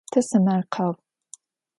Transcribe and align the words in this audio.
Tesemerkheu. 0.13 0.93